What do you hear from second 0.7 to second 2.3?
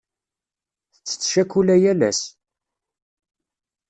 Tettet ccakula yal ass.